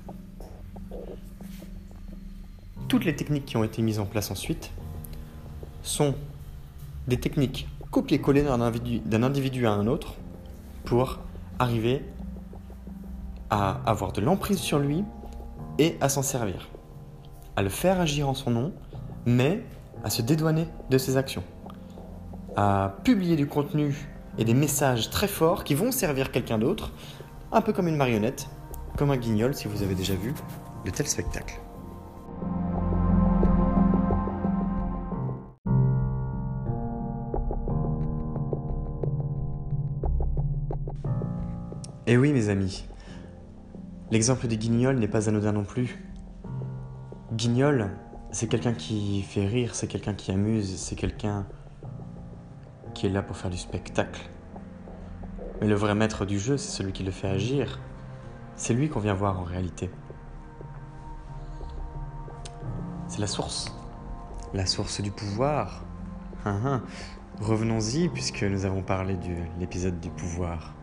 Toutes 2.88 3.04
les 3.04 3.16
techniques 3.16 3.46
qui 3.46 3.56
ont 3.56 3.64
été 3.64 3.82
mises 3.82 3.98
en 3.98 4.04
place 4.04 4.30
ensuite 4.30 4.70
sont 5.82 6.14
des 7.08 7.18
techniques 7.18 7.68
copier-coller 7.90 8.42
d'un 8.42 8.60
individu, 8.60 9.02
individu 9.12 9.66
à 9.66 9.72
un 9.72 9.86
autre 9.86 10.14
pour 10.84 11.18
arriver 11.58 12.04
à 13.50 13.80
avoir 13.84 14.12
de 14.12 14.20
l'emprise 14.20 14.58
sur 14.58 14.78
lui 14.78 15.04
et 15.78 15.96
à 16.00 16.08
s'en 16.08 16.22
servir, 16.22 16.68
à 17.56 17.62
le 17.62 17.68
faire 17.68 18.00
agir 18.00 18.28
en 18.28 18.34
son 18.34 18.50
nom, 18.50 18.72
mais 19.26 19.62
à 20.04 20.10
se 20.10 20.22
dédouaner 20.22 20.68
de 20.88 20.98
ses 20.98 21.16
actions, 21.16 21.42
à 22.56 22.94
publier 23.02 23.36
du 23.36 23.46
contenu 23.46 24.08
et 24.38 24.44
des 24.44 24.54
messages 24.54 25.10
très 25.10 25.28
forts 25.28 25.64
qui 25.64 25.74
vont 25.74 25.90
servir 25.90 26.30
quelqu'un 26.30 26.58
d'autre, 26.58 26.92
un 27.52 27.60
peu 27.60 27.72
comme 27.72 27.88
une 27.88 27.96
marionnette, 27.96 28.48
comme 28.96 29.10
un 29.10 29.16
guignol 29.16 29.54
si 29.54 29.66
vous 29.66 29.82
avez 29.82 29.94
déjà 29.94 30.14
vu 30.14 30.32
de 30.84 30.90
tels 30.90 31.08
spectacles. 31.08 31.60
Eh 42.12 42.16
oui 42.16 42.32
mes 42.32 42.48
amis, 42.48 42.84
L'exemple 44.10 44.48
des 44.48 44.58
guignols 44.58 44.98
n'est 44.98 45.06
pas 45.06 45.28
anodin 45.28 45.52
non 45.52 45.62
plus. 45.62 46.04
Guignol, 47.32 47.90
c'est 48.32 48.48
quelqu'un 48.48 48.72
qui 48.72 49.22
fait 49.22 49.46
rire, 49.46 49.76
c'est 49.76 49.86
quelqu'un 49.86 50.14
qui 50.14 50.32
amuse, 50.32 50.74
c'est 50.76 50.96
quelqu'un 50.96 51.46
qui 52.94 53.06
est 53.06 53.10
là 53.10 53.22
pour 53.22 53.36
faire 53.36 53.50
du 53.50 53.56
spectacle. 53.56 54.28
Mais 55.60 55.68
le 55.68 55.76
vrai 55.76 55.94
maître 55.94 56.26
du 56.26 56.40
jeu, 56.40 56.56
c'est 56.56 56.76
celui 56.76 56.92
qui 56.92 57.04
le 57.04 57.12
fait 57.12 57.28
agir. 57.28 57.78
C'est 58.56 58.74
lui 58.74 58.88
qu'on 58.88 58.98
vient 58.98 59.14
voir 59.14 59.38
en 59.38 59.44
réalité. 59.44 59.88
C'est 63.06 63.20
la 63.20 63.28
source. 63.28 63.72
La 64.52 64.66
source 64.66 65.00
du 65.00 65.12
pouvoir. 65.12 65.84
Hein, 66.44 66.60
hein. 66.64 66.82
Revenons-y 67.40 68.08
puisque 68.08 68.42
nous 68.42 68.64
avons 68.64 68.82
parlé 68.82 69.14
de 69.14 69.60
l'épisode 69.60 70.00
du 70.00 70.10
pouvoir. 70.10 70.74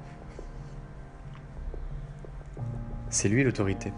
C'est 3.18 3.30
lui 3.30 3.44
l'autorité. 3.44 3.92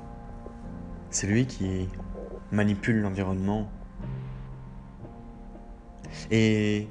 C'est 1.10 1.28
lui 1.28 1.46
qui 1.46 1.90
manipule 2.54 3.02
l'environnement. 3.02 3.70
Et 6.32 6.88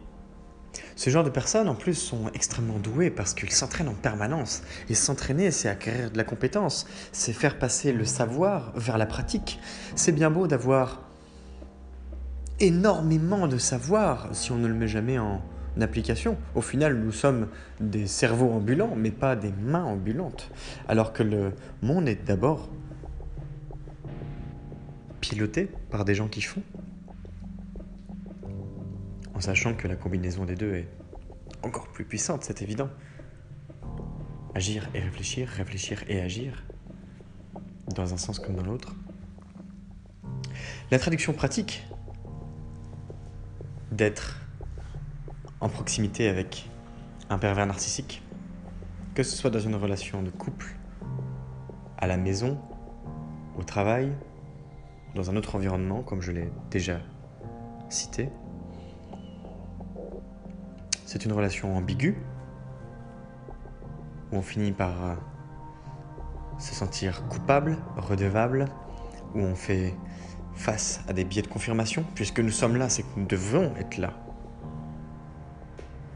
ce 0.94 1.08
genre 1.08 1.24
de 1.24 1.30
personnes, 1.30 1.70
en 1.70 1.74
plus, 1.74 1.94
sont 1.94 2.30
extrêmement 2.34 2.78
douées 2.80 3.08
parce 3.08 3.32
qu'ils 3.32 3.50
s'entraînent 3.50 3.88
en 3.88 3.94
permanence. 3.94 4.60
Et 4.90 4.94
s'entraîner, 4.94 5.50
c'est 5.50 5.70
acquérir 5.70 6.10
de 6.10 6.18
la 6.18 6.24
compétence, 6.24 6.86
c'est 7.12 7.32
faire 7.32 7.58
passer 7.58 7.94
le 7.94 8.04
savoir 8.04 8.72
vers 8.76 8.98
la 8.98 9.06
pratique. 9.06 9.58
C'est 9.96 10.12
bien 10.12 10.30
beau 10.30 10.46
d'avoir 10.46 11.08
énormément 12.60 13.48
de 13.48 13.56
savoir 13.56 14.28
si 14.32 14.52
on 14.52 14.58
ne 14.58 14.66
le 14.66 14.74
met 14.74 14.86
jamais 14.86 15.18
en 15.18 15.40
application. 15.82 16.36
Au 16.54 16.60
final, 16.60 16.96
nous 16.96 17.12
sommes 17.12 17.48
des 17.80 18.06
cerveaux 18.06 18.50
ambulants, 18.50 18.94
mais 18.96 19.10
pas 19.10 19.36
des 19.36 19.52
mains 19.52 19.84
ambulantes. 19.84 20.50
Alors 20.88 21.12
que 21.12 21.22
le 21.22 21.52
monde 21.82 22.08
est 22.08 22.24
d'abord 22.24 22.68
piloté 25.20 25.68
par 25.90 26.04
des 26.04 26.14
gens 26.14 26.28
qui 26.28 26.42
font. 26.42 26.62
En 29.34 29.40
sachant 29.40 29.74
que 29.74 29.86
la 29.86 29.96
combinaison 29.96 30.44
des 30.44 30.56
deux 30.56 30.74
est 30.74 30.88
encore 31.62 31.88
plus 31.88 32.04
puissante, 32.04 32.44
c'est 32.44 32.62
évident. 32.62 32.88
Agir 34.54 34.88
et 34.94 35.00
réfléchir, 35.00 35.48
réfléchir 35.48 36.02
et 36.08 36.20
agir, 36.20 36.64
dans 37.94 38.12
un 38.12 38.16
sens 38.16 38.38
comme 38.38 38.56
dans 38.56 38.64
l'autre. 38.64 38.94
La 40.90 40.98
traduction 40.98 41.32
pratique 41.32 41.86
d'être 43.92 44.47
en 45.60 45.68
proximité 45.68 46.28
avec 46.28 46.70
un 47.30 47.38
pervers 47.38 47.66
narcissique, 47.66 48.22
que 49.14 49.22
ce 49.22 49.36
soit 49.36 49.50
dans 49.50 49.60
une 49.60 49.74
relation 49.74 50.22
de 50.22 50.30
couple, 50.30 50.76
à 51.96 52.06
la 52.06 52.16
maison, 52.16 52.58
au 53.58 53.64
travail, 53.64 54.12
dans 55.14 55.30
un 55.30 55.36
autre 55.36 55.56
environnement, 55.56 56.02
comme 56.02 56.22
je 56.22 56.32
l'ai 56.32 56.50
déjà 56.70 57.00
cité. 57.88 58.28
C'est 61.04 61.24
une 61.24 61.32
relation 61.32 61.76
ambiguë, 61.76 62.16
où 64.30 64.36
on 64.36 64.42
finit 64.42 64.72
par 64.72 65.04
euh, 65.04 65.14
se 66.58 66.74
sentir 66.74 67.26
coupable, 67.28 67.78
redevable, 67.96 68.66
où 69.34 69.40
on 69.40 69.54
fait 69.54 69.94
face 70.54 71.00
à 71.08 71.12
des 71.12 71.24
biais 71.24 71.42
de 71.42 71.48
confirmation, 71.48 72.04
puisque 72.14 72.40
nous 72.40 72.50
sommes 72.50 72.76
là, 72.76 72.88
c'est 72.88 73.02
que 73.02 73.08
nous 73.16 73.26
devons 73.26 73.74
être 73.76 73.96
là. 73.96 74.12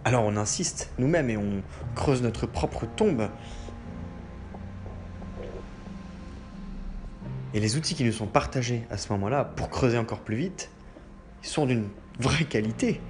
Alors 0.04 0.25
on 0.25 0.37
insiste 0.37 0.90
nous-mêmes 0.99 1.30
et 1.30 1.37
on 1.37 1.62
creuse 1.94 2.23
notre 2.23 2.47
propre 2.47 2.87
tombe. 2.87 3.28
Et 7.54 7.61
les 7.61 7.76
outils 7.76 7.94
qui 7.94 8.04
nous 8.04 8.12
sont 8.12 8.26
partagés 8.26 8.87
à 8.90 8.97
ce 8.97 9.12
moment-là 9.12 9.44
pour 9.44 9.68
creuser 9.68 9.99
encore 9.99 10.21
plus 10.21 10.37
vite, 10.37 10.71
ils 11.42 11.49
sont 11.49 11.66
d'une 11.66 11.88
vraie 12.18 12.44
qualité. 12.44 13.00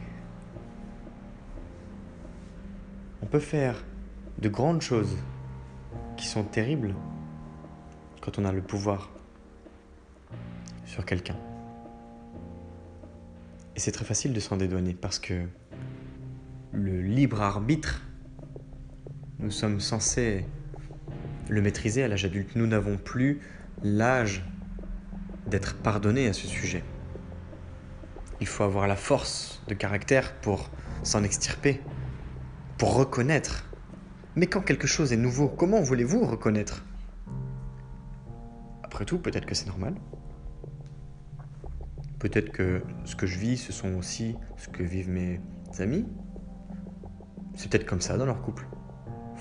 On 3.22 3.26
peut 3.26 3.38
faire 3.40 3.82
de 4.38 4.48
grandes 4.48 4.82
choses 4.82 5.16
qui 6.16 6.26
sont 6.26 6.42
terribles 6.42 6.94
quand 8.20 8.38
on 8.38 8.44
a 8.44 8.52
le 8.52 8.62
pouvoir 8.62 9.10
sur 10.84 11.06
quelqu'un. 11.06 11.36
Et 13.76 13.80
c'est 13.80 13.92
très 13.92 14.04
facile 14.04 14.32
de 14.34 14.40
s'en 14.40 14.56
dédouaner 14.56 14.92
parce 14.92 15.18
que 15.18 15.46
le 16.72 17.02
libre 17.02 17.42
arbitre, 17.42 18.02
nous 19.38 19.50
sommes 19.50 19.80
censés 19.80 20.46
le 21.48 21.60
maîtriser 21.60 22.02
à 22.02 22.08
l'âge 22.08 22.24
adulte. 22.24 22.56
Nous 22.56 22.66
n'avons 22.66 22.96
plus 22.96 23.40
l'âge 23.82 24.44
d'être 25.46 25.76
pardonné 25.76 26.28
à 26.28 26.32
ce 26.32 26.46
sujet. 26.46 26.82
Il 28.40 28.46
faut 28.46 28.64
avoir 28.64 28.86
la 28.86 28.96
force 28.96 29.62
de 29.68 29.74
caractère 29.74 30.34
pour 30.40 30.70
s'en 31.02 31.22
extirper, 31.24 31.80
pour 32.78 32.94
reconnaître. 32.94 33.68
Mais 34.34 34.46
quand 34.46 34.62
quelque 34.62 34.86
chose 34.86 35.12
est 35.12 35.16
nouveau, 35.18 35.48
comment 35.48 35.82
voulez-vous 35.82 36.24
reconnaître? 36.24 36.84
Après 38.82 39.04
tout, 39.04 39.18
peut-être 39.18 39.46
que 39.46 39.54
c'est 39.54 39.66
normal. 39.66 39.94
Peut-être 42.18 42.50
que 42.50 42.82
ce 43.04 43.14
que 43.14 43.26
je 43.26 43.38
vis, 43.38 43.58
ce 43.58 43.72
sont 43.72 43.94
aussi 43.94 44.36
ce 44.56 44.68
que 44.68 44.82
vivent 44.82 45.10
mes 45.10 45.40
amis. 45.80 46.06
C'est 47.54 47.70
peut-être 47.70 47.86
comme 47.86 48.00
ça 48.00 48.16
dans 48.16 48.26
leur 48.26 48.42
couple. 48.42 48.66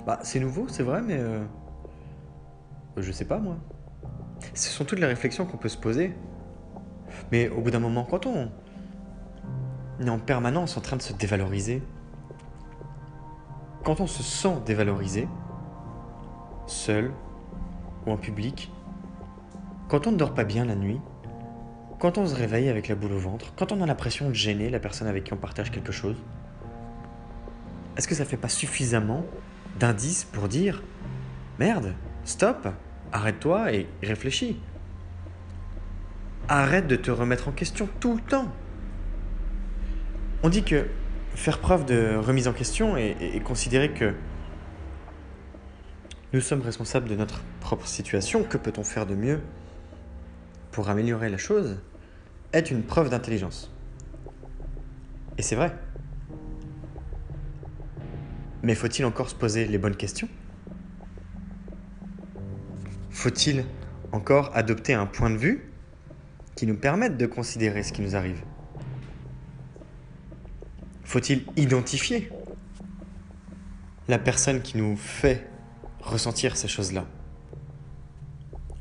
Bah, 0.06 0.18
c'est 0.22 0.40
nouveau, 0.40 0.66
c'est 0.68 0.82
vrai, 0.82 1.00
mais 1.02 1.18
euh, 1.18 1.44
je 2.96 3.12
sais 3.12 3.24
pas 3.24 3.38
moi. 3.38 3.56
Ce 4.54 4.70
sont 4.70 4.84
toutes 4.84 4.98
les 4.98 5.06
réflexions 5.06 5.46
qu'on 5.46 5.56
peut 5.56 5.68
se 5.68 5.78
poser. 5.78 6.14
Mais 7.30 7.48
au 7.48 7.60
bout 7.60 7.70
d'un 7.70 7.78
moment, 7.78 8.04
quand 8.04 8.26
on 8.26 8.48
est 10.00 10.08
en 10.08 10.18
permanence 10.18 10.76
en 10.76 10.80
train 10.80 10.96
de 10.96 11.02
se 11.02 11.12
dévaloriser, 11.12 11.82
quand 13.84 14.00
on 14.00 14.06
se 14.06 14.22
sent 14.22 14.56
dévalorisé, 14.66 15.28
seul 16.66 17.12
ou 18.06 18.12
en 18.12 18.16
public, 18.16 18.72
quand 19.88 20.06
on 20.06 20.12
ne 20.12 20.16
dort 20.16 20.34
pas 20.34 20.44
bien 20.44 20.64
la 20.64 20.74
nuit, 20.74 21.00
quand 21.98 22.18
on 22.18 22.26
se 22.26 22.34
réveille 22.34 22.68
avec 22.68 22.88
la 22.88 22.94
boule 22.94 23.12
au 23.12 23.18
ventre, 23.18 23.54
quand 23.56 23.72
on 23.72 23.80
a 23.80 23.86
l'impression 23.86 24.28
de 24.28 24.34
gêner 24.34 24.70
la 24.70 24.80
personne 24.80 25.06
avec 25.06 25.24
qui 25.24 25.32
on 25.32 25.36
partage 25.36 25.70
quelque 25.70 25.92
chose, 25.92 26.16
est-ce 27.96 28.08
que 28.08 28.14
ça 28.14 28.24
fait 28.24 28.36
pas 28.36 28.48
suffisamment 28.48 29.24
d'indices 29.78 30.24
pour 30.24 30.48
dire 30.48 30.82
merde, 31.58 31.94
stop, 32.24 32.68
arrête-toi 33.12 33.72
et 33.72 33.86
réfléchis. 34.02 34.58
Arrête 36.48 36.86
de 36.86 36.96
te 36.96 37.10
remettre 37.10 37.48
en 37.48 37.52
question 37.52 37.88
tout 38.00 38.16
le 38.16 38.22
temps. 38.22 38.52
On 40.42 40.48
dit 40.48 40.64
que 40.64 40.86
faire 41.34 41.58
preuve 41.58 41.84
de 41.84 42.16
remise 42.16 42.48
en 42.48 42.52
question 42.52 42.96
et, 42.96 43.16
et 43.20 43.40
considérer 43.40 43.92
que 43.92 44.14
nous 46.32 46.40
sommes 46.40 46.62
responsables 46.62 47.08
de 47.08 47.14
notre 47.14 47.42
propre 47.60 47.86
situation, 47.86 48.42
que 48.42 48.56
peut-on 48.56 48.84
faire 48.84 49.06
de 49.06 49.14
mieux 49.14 49.40
pour 50.70 50.88
améliorer 50.88 51.28
la 51.28 51.38
chose 51.38 51.78
est 52.52 52.70
une 52.70 52.82
preuve 52.82 53.10
d'intelligence. 53.10 53.70
Et 55.38 55.42
c'est 55.42 55.56
vrai. 55.56 55.72
Mais 58.62 58.74
faut-il 58.74 59.04
encore 59.04 59.28
se 59.28 59.34
poser 59.34 59.66
les 59.66 59.78
bonnes 59.78 59.96
questions? 59.96 60.28
Faut-il 63.10 63.64
encore 64.12 64.50
adopter 64.54 64.94
un 64.94 65.06
point 65.06 65.30
de 65.30 65.36
vue 65.36 65.72
qui 66.54 66.66
nous 66.66 66.76
permette 66.76 67.16
de 67.16 67.26
considérer 67.26 67.82
ce 67.82 67.92
qui 67.92 68.02
nous 68.02 68.14
arrive? 68.14 68.42
Faut-il 71.04 71.44
identifier 71.56 72.30
la 74.08 74.18
personne 74.18 74.62
qui 74.62 74.78
nous 74.78 74.96
fait 74.96 75.48
ressentir 76.00 76.56
ces 76.56 76.68
choses-là? 76.68 77.06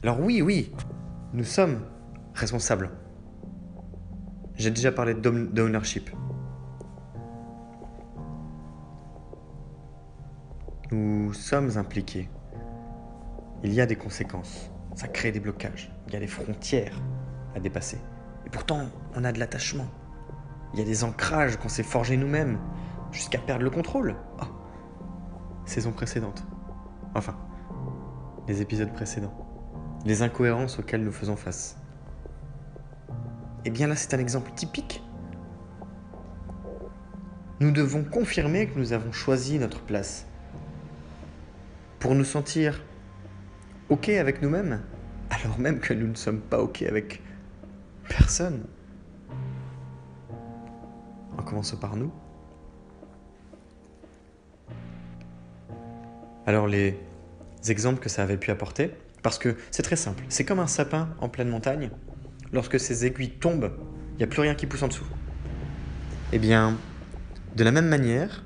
Alors 0.03 0.19
oui, 0.19 0.41
oui, 0.41 0.71
nous 1.33 1.43
sommes 1.43 1.85
responsables. 2.33 2.89
J'ai 4.55 4.71
déjà 4.71 4.91
parlé 4.91 5.13
d'ownership. 5.13 6.09
Nous 10.93 11.31
sommes 11.31 11.77
impliqués. 11.77 12.29
Il 13.63 13.73
y 13.73 13.79
a 13.79 13.85
des 13.85 13.95
conséquences. 13.95 14.69
Ça 14.93 15.07
crée 15.07 15.31
des 15.31 15.39
blocages. 15.39 15.89
Il 16.07 16.13
y 16.13 16.17
a 16.17 16.19
des 16.19 16.27
frontières 16.27 17.01
à 17.55 17.61
dépasser. 17.61 17.97
Et 18.45 18.49
pourtant, 18.49 18.89
on 19.15 19.23
a 19.23 19.31
de 19.31 19.39
l'attachement. 19.39 19.87
Il 20.73 20.79
y 20.79 20.81
a 20.81 20.85
des 20.85 21.05
ancrages 21.05 21.55
qu'on 21.55 21.69
s'est 21.69 21.83
forgés 21.83 22.17
nous-mêmes, 22.17 22.59
jusqu'à 23.13 23.39
perdre 23.39 23.63
le 23.63 23.69
contrôle. 23.69 24.17
Oh. 24.41 24.45
Saison 25.63 25.93
précédente. 25.93 26.43
Enfin, 27.15 27.37
les 28.49 28.61
épisodes 28.61 28.91
précédents. 28.91 29.33
Les 30.05 30.23
incohérences 30.23 30.77
auxquelles 30.77 31.05
nous 31.05 31.13
faisons 31.13 31.37
face. 31.37 31.77
Eh 33.63 33.69
bien 33.69 33.87
là, 33.87 33.95
c'est 33.95 34.13
un 34.13 34.19
exemple 34.19 34.51
typique. 34.55 35.01
Nous 37.61 37.71
devons 37.71 38.03
confirmer 38.03 38.67
que 38.67 38.77
nous 38.77 38.91
avons 38.91 39.13
choisi 39.13 39.57
notre 39.57 39.79
place. 39.83 40.27
Pour 42.01 42.15
nous 42.15 42.25
sentir 42.25 42.81
OK 43.89 44.09
avec 44.09 44.41
nous-mêmes, 44.41 44.81
alors 45.29 45.59
même 45.59 45.79
que 45.79 45.93
nous 45.93 46.07
ne 46.07 46.15
sommes 46.15 46.41
pas 46.41 46.59
OK 46.59 46.81
avec 46.81 47.21
personne. 48.09 48.63
En 51.37 51.43
commençant 51.43 51.77
par 51.77 51.95
nous. 51.95 52.11
Alors 56.47 56.65
les 56.65 56.97
exemples 57.67 57.99
que 57.99 58.09
ça 58.09 58.23
avait 58.23 58.37
pu 58.37 58.49
apporter, 58.49 58.89
parce 59.21 59.37
que 59.37 59.55
c'est 59.69 59.83
très 59.83 59.95
simple, 59.95 60.23
c'est 60.27 60.43
comme 60.43 60.59
un 60.59 60.65
sapin 60.65 61.09
en 61.19 61.29
pleine 61.29 61.49
montagne 61.49 61.91
lorsque 62.51 62.79
ces 62.79 63.05
aiguilles 63.05 63.37
tombent, 63.37 63.73
il 64.13 64.17
n'y 64.17 64.23
a 64.23 64.27
plus 64.27 64.41
rien 64.41 64.55
qui 64.55 64.65
pousse 64.65 64.81
en 64.81 64.87
dessous. 64.87 65.05
Eh 66.33 66.39
bien, 66.39 66.79
de 67.55 67.63
la 67.63 67.71
même 67.71 67.87
manière, 67.87 68.43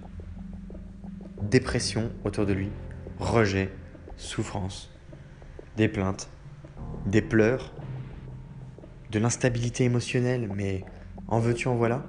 dépression 1.41 2.11
autour 2.25 2.45
de 2.45 2.51
lui, 2.51 2.69
rejet, 3.19 3.69
souffrance, 4.17 4.91
des 5.77 5.87
plaintes, 5.87 6.29
des 7.05 7.21
pleurs, 7.21 7.73
de 9.11 9.19
l'instabilité 9.19 9.83
émotionnelle, 9.83 10.49
mais 10.53 10.83
en 11.27 11.39
veux-tu, 11.39 11.67
en 11.67 11.75
voilà? 11.75 12.03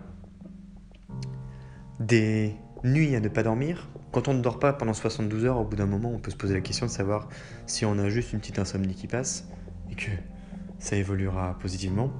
Des 2.01 2.55
nuits 2.85 3.15
à 3.15 3.21
ne 3.21 3.29
pas 3.29 3.43
dormir. 3.43 3.89
Quand 4.13 4.29
on 4.29 4.35
ne 4.35 4.41
dort 4.41 4.59
pas 4.59 4.73
pendant 4.73 4.95
72 4.95 5.45
heures, 5.45 5.59
au 5.59 5.65
bout 5.65 5.77
d'un 5.77 5.87
moment, 5.87 6.11
on 6.11 6.19
peut 6.19 6.31
se 6.31 6.37
poser 6.37 6.55
la 6.55 6.61
question 6.61 6.87
de 6.87 6.91
savoir 6.91 7.29
si 7.67 7.85
on 7.85 7.99
a 7.99 8.09
juste 8.09 8.33
une 8.33 8.41
petite 8.41 8.59
insomnie 8.59 8.95
qui 8.95 9.07
passe 9.07 9.49
et 9.91 9.95
que 9.95 10.11
ça 10.79 10.97
évoluera 10.97 11.57
positivement, 11.59 12.11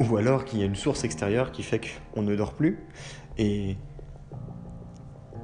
ou 0.00 0.16
alors 0.16 0.44
qu'il 0.44 0.60
y 0.60 0.62
a 0.62 0.66
une 0.66 0.76
source 0.76 1.04
extérieure 1.04 1.52
qui 1.52 1.62
fait 1.62 1.80
qu'on 2.14 2.22
ne 2.22 2.34
dort 2.36 2.54
plus, 2.54 2.78
et 3.38 3.76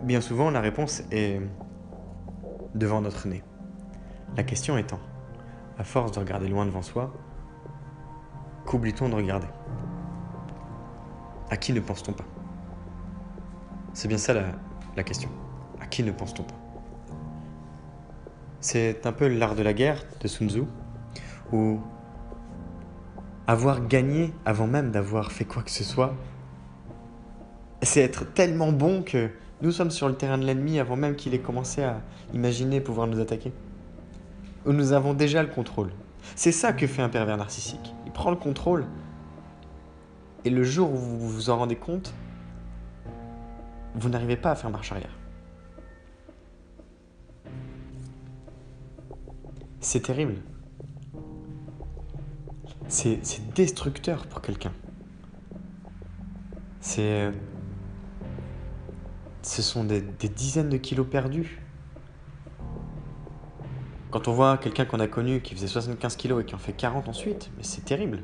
Bien 0.02 0.20
souvent, 0.20 0.50
la 0.50 0.61
réponse 0.61 1.02
est 1.11 1.40
devant 2.74 3.00
notre 3.00 3.28
nez. 3.28 3.42
La 4.37 4.42
question 4.42 4.76
étant, 4.76 5.00
à 5.78 5.85
force 5.85 6.12
de 6.12 6.18
regarder 6.18 6.48
loin 6.48 6.66
devant 6.66 6.83
soi, 6.83 7.12
qu'oublie-t-on 8.66 9.09
de 9.09 9.14
regarder? 9.14 9.46
À 11.50 11.57
qui 11.57 11.72
ne 11.72 11.81
pense-t-on 11.81 12.12
pas? 12.12 12.26
C'est 13.94 14.09
bien 14.09 14.18
ça 14.18 14.35
la, 14.35 15.02
question. 15.02 15.31
À 15.81 15.87
qui 15.87 16.02
ne 16.02 16.12
pense-t-on 16.12 16.42
pas? 16.42 16.54
C'est 18.61 19.07
un 19.07 19.12
peu 19.12 19.28
l'art 19.28 19.54
de 19.54 19.62
la 19.62 19.72
guerre 19.72 20.04
de 20.20 20.28
Sun 20.28 20.50
Tzu, 20.50 20.64
où 21.52 21.81
avoir 23.46 23.87
gagné 23.87 24.35
avant 24.44 24.66
même 24.66 24.90
d'avoir 24.90 25.33
fait 25.33 25.46
quoi 25.46 25.62
que 25.62 25.70
ce 25.70 25.85
soit, 25.85 26.14
c'est 27.81 28.02
être 28.02 28.33
tellement 28.35 28.72
bon 28.72 29.02
que 29.02 29.31
nous 29.61 29.73
sommes 29.73 29.90
sur 29.90 30.09
le 30.09 30.14
terrain 30.14 30.38
de 30.38 30.44
l'ennemi 30.44 30.79
avant 30.79 30.97
même 30.97 31.16
qu'il 31.16 31.35
ait 31.35 31.40
commencé 31.40 31.83
à 31.83 32.01
imaginer 32.33 32.81
pouvoir 32.81 33.07
nous 33.07 33.21
attaquer. 33.21 33.53
Nous 34.66 34.92
avons 34.92 35.14
déjà 35.14 35.42
le 35.42 35.49
contrôle. 35.49 35.90
C'est 36.37 36.53
ça 36.53 36.73
que 36.73 36.87
fait 36.87 37.03
un 37.03 37.09
pervers 37.09 37.37
narcissique. 37.37 37.94
Il 38.07 38.12
prend 38.12 38.31
le 38.31 38.37
contrôle 38.37 38.87
et 40.44 40.51
le 40.51 40.62
jour 40.62 40.92
où 40.92 40.97
vous 40.97 41.29
vous 41.29 41.51
en 41.51 41.59
rendez 41.59 41.77
compte, 41.77 42.14
vous 43.94 44.09
n'arrivez 44.09 44.37
pas 44.37 44.53
à 44.53 44.55
faire 44.55 44.71
marche 44.71 44.92
arrière. 44.92 45.16
C'est 49.81 50.01
terrible. 50.01 50.37
C'est 52.88 53.21
destructeur 53.55 54.27
pour 54.27 54.40
quelqu'un. 54.40 54.73
C'est 56.81 57.33
ce 59.42 59.62
sont 59.62 59.85
des, 59.85 60.01
dizaines 60.01 60.68
de 60.68 60.77
kilos 60.77 61.07
perdus. 61.09 61.61
Quand 64.11 64.27
on 64.29 64.33
voit 64.33 64.57
quelqu'un 64.59 64.85
qu'on 64.85 65.01
a 65.01 65.07
connu 65.07 65.40
qui 65.40 65.55
faisait 65.55 65.66
75 65.66 66.16
kilos 66.16 66.42
et 66.42 66.44
qui 66.44 66.55
en 66.55 66.59
fait 66.59 66.72
40 66.72 67.09
ensuite, 67.09 67.51
mais 67.57 67.62
c'est 67.62 67.85
terrible. 67.85 68.22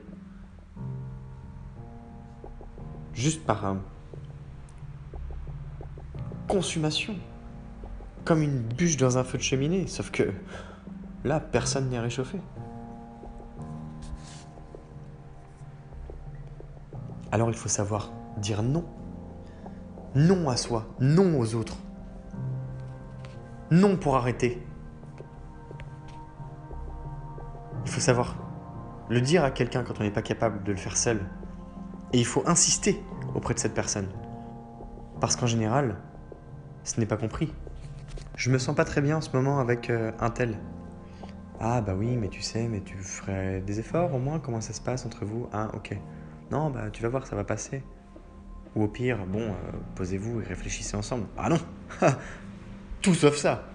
Juste 3.13 3.45
par 3.45 3.77
consommation. 6.49 7.15
Comme 8.25 8.43
une 8.43 8.61
bûche 8.61 8.97
dans 8.97 9.19
un 9.19 9.25
feu 9.25 9.39
de 9.39 9.43
cheminée, 9.43 9.87
sauf 9.87 10.11
que 10.11 10.33
là, 11.25 11.41
personne 11.41 11.91
n'est 11.91 12.01
réchauffé. 12.01 12.39
Alors 17.33 17.49
il 17.49 17.57
faut 17.57 17.69
savoir 17.69 18.13
dire 18.39 18.63
non 18.63 18.85
non 20.15 20.49
à 20.49 20.57
soi, 20.57 20.87
non 21.01 21.39
aux 21.39 21.55
autres. 21.55 21.77
Non 23.71 23.97
pour 23.97 24.17
arrêter. 24.17 24.63
Il 27.85 27.91
faut 27.91 28.01
savoir 28.01 28.37
le 29.09 29.21
dire 29.21 29.45
à 29.45 29.51
quelqu'un 29.51 29.83
quand 29.83 30.01
on 30.01 30.05
n'est 30.05 30.11
pas 30.11 30.23
capable 30.23 30.63
de 30.63 30.73
le 30.73 30.79
faire 30.79 30.97
seul. 30.97 31.21
Et 32.13 32.19
il 32.19 32.27
faut 32.27 32.43
insister 32.47 33.03
auprès 33.35 33.55
de 33.55 33.59
cette 33.59 33.75
personne. 33.75 34.09
Parce 35.21 35.37
qu'en 35.37 35.47
général, 35.47 35.97
ce 36.85 37.01
n'est 37.01 37.07
pas 37.07 37.17
compris. 37.17 37.53
Je 38.37 38.51
me 38.51 38.59
sens 38.59 38.75
pas 38.75 38.85
très 38.85 39.01
bien 39.01 39.19
en 39.19 39.21
ce 39.21 39.31
moment 39.35 39.59
avec 39.59 39.91
euh, 39.91 40.13
un 40.21 40.31
tel. 40.31 40.59
Ah 41.61 41.81
bah 41.81 41.95
oui, 41.97 42.17
mais 42.17 42.29
tu 42.29 42.43
sais, 42.43 42.69
mais 42.69 42.81
tu 42.81 42.97
ferais 42.97 43.61
des 43.61 43.79
efforts 43.79 44.13
au 44.15 44.19
moins 44.19 44.39
Comment 44.39 44.61
ça 44.61 44.73
se 44.73 44.81
passe 44.81 45.07
entre 45.07 45.25
vous? 45.25 45.49
Ah 45.53 45.71
ok. 45.75 45.97
Non, 46.51 46.71
bah 46.71 46.91
tu 46.93 47.03
vas 47.03 47.09
voir, 47.09 47.27
ça 47.27 47.37
va 47.37 47.45
passer. 47.45 47.83
Ou 48.75 48.85
au 48.85 48.89
pire, 48.89 49.25
bon, 49.27 49.43
euh, 49.43 49.55
posez-vous 49.95 50.41
et 50.41 50.45
réfléchissez 50.45 50.97
ensemble. 50.97 51.27
Ah 51.37 51.49
non 51.49 51.61
Tout 53.03 53.15
sauf 53.15 53.37
ça. 53.37 53.69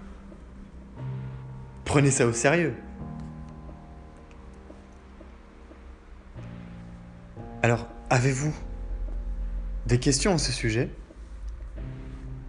Prenez 1.84 2.10
ça 2.10 2.26
au 2.26 2.32
sérieux. 2.32 2.74
Alors, 7.62 7.88
avez-vous 8.10 8.54
des 9.86 9.98
questions 9.98 10.34
à 10.34 10.38
ce 10.38 10.52
sujet? 10.52 10.90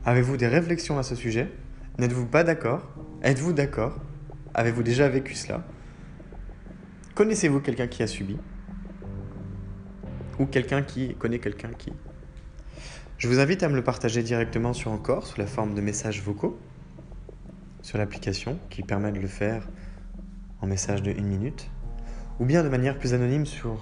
Avez-vous 0.05 0.37
des 0.37 0.47
réflexions 0.47 0.97
à 0.97 1.03
ce 1.03 1.15
sujet? 1.15 1.51
N'êtes-vous 1.99 2.25
pas 2.25 2.43
d'accord? 2.43 2.89
Êtes-vous 3.23 3.53
d'accord? 3.53 3.99
Avez-vous 4.53 4.83
déjà 4.83 5.07
vécu 5.07 5.35
cela? 5.35 5.63
Connaissez-vous 7.15 7.61
quelqu'un 7.61 7.87
qui 7.87 8.03
a 8.03 8.07
subi? 8.07 8.37
Ou 10.39 10.45
quelqu'un 10.45 10.81
qui 10.81 11.15
connaît 11.15 11.39
quelqu'un 11.39 11.71
qui 11.77 11.93
je 13.21 13.27
vous 13.27 13.39
invite 13.39 13.61
à 13.61 13.69
me 13.69 13.75
le 13.75 13.83
partager 13.83 14.23
directement 14.23 14.73
sur 14.73 14.89
Encore 14.89 15.27
sous 15.27 15.39
la 15.39 15.45
forme 15.45 15.75
de 15.75 15.81
messages 15.81 16.23
vocaux 16.23 16.57
sur 17.83 17.99
l'application 17.99 18.57
qui 18.71 18.81
permet 18.81 19.11
de 19.11 19.19
le 19.19 19.27
faire 19.27 19.69
en 20.59 20.65
message 20.65 21.03
de 21.03 21.11
1 21.11 21.21
minute 21.21 21.69
ou 22.39 22.45
bien 22.45 22.63
de 22.63 22.69
manière 22.69 22.97
plus 22.97 23.13
anonyme 23.13 23.45
sur 23.45 23.77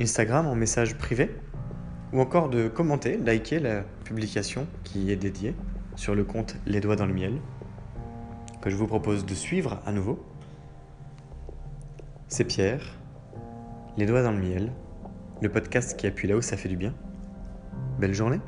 Instagram 0.00 0.46
en 0.46 0.54
message 0.54 0.96
privé 0.96 1.32
ou 2.12 2.20
encore 2.20 2.48
de 2.48 2.68
commenter, 2.68 3.16
liker 3.16 3.58
la 3.58 3.80
publication 4.04 4.68
qui 4.84 5.10
est 5.10 5.16
dédiée 5.16 5.56
sur 5.96 6.14
le 6.14 6.22
compte 6.22 6.54
Les 6.64 6.78
Doigts 6.78 6.94
dans 6.94 7.06
le 7.06 7.12
Miel 7.12 7.40
que 8.62 8.70
je 8.70 8.76
vous 8.76 8.86
propose 8.86 9.26
de 9.26 9.34
suivre 9.34 9.82
à 9.84 9.90
nouveau. 9.90 10.24
C'est 12.28 12.44
Pierre, 12.44 13.00
Les 13.96 14.06
Doigts 14.06 14.22
dans 14.22 14.30
le 14.30 14.38
Miel, 14.38 14.70
le 15.42 15.48
podcast 15.48 15.98
qui 15.98 16.06
appuie 16.06 16.28
là 16.28 16.36
où 16.36 16.40
ça 16.40 16.56
fait 16.56 16.68
du 16.68 16.76
bien. 16.76 16.94
Belle 17.98 18.14
journée 18.14 18.40